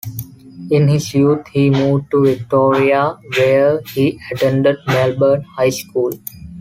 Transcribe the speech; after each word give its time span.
In 0.71 0.87
his 0.87 1.13
youth 1.13 1.47
he 1.49 1.69
moved 1.69 2.09
to 2.09 2.25
Victoria, 2.25 3.19
where 3.37 3.83
he 3.93 4.19
attended 4.33 4.77
Melbourne 4.87 5.43
High 5.55 5.69
School. 5.69 6.13